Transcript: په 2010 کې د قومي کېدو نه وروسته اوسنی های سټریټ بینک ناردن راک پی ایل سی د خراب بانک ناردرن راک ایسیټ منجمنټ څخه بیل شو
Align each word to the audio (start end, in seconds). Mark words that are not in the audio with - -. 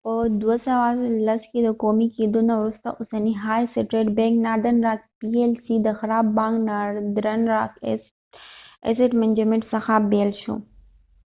په 0.07 0.13
2010 0.41 1.51
کې 1.51 1.59
د 1.65 1.69
قومي 1.81 2.07
کېدو 2.15 2.39
نه 2.49 2.53
وروسته 2.59 2.87
اوسنی 2.99 3.33
های 3.43 3.63
سټریټ 3.73 4.07
بینک 4.17 4.33
ناردن 4.45 4.77
راک 4.87 5.01
پی 5.19 5.29
ایل 5.39 5.53
سی 5.65 5.75
د 5.81 5.87
خراب 5.99 6.25
بانک 6.37 6.53
ناردرن 6.67 7.41
راک 7.53 7.71
ایسیټ 8.87 9.11
منجمنټ 9.21 9.63
څخه 9.73 9.93
بیل 10.11 10.29
شو 10.41 10.55